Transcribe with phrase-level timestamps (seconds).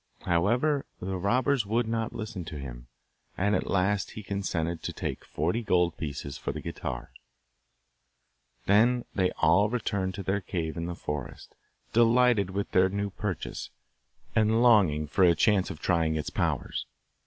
[0.21, 2.87] However, the robbers would not listen to him,
[3.37, 7.11] and at last he consented to take forty gold pieces for the guitar.
[8.65, 11.53] Then they all returned to their cave in the forest,
[11.93, 13.69] delighted with their new purchase,
[14.35, 16.87] and longing for a chance of trying its powers.